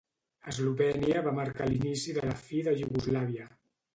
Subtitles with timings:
[0.51, 3.49] Eslovènia va marcar l'inici de la fi de Iugoslàvia